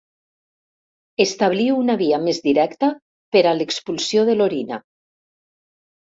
[1.25, 2.89] Establir una via més directa
[3.37, 4.81] per a l'expulsió de l'orina.